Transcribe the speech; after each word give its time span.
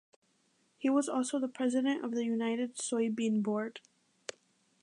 He 0.79 0.89
was 0.89 1.07
also 1.07 1.37
the 1.37 1.47
president 1.47 2.03
of 2.03 2.09
the 2.15 2.25
United 2.25 2.75
Soybean 2.75 3.43
Board. 3.43 3.81